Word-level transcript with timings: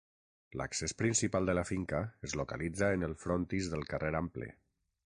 L'accés 0.61 0.95
principal 1.01 1.49
de 1.51 1.55
la 1.59 1.65
finca 1.71 2.01
es 2.29 2.35
localitza 2.43 2.91
en 2.97 3.09
el 3.11 3.15
frontis 3.27 3.71
del 3.77 3.89
Carrer 3.95 4.13
Ample. 4.25 4.55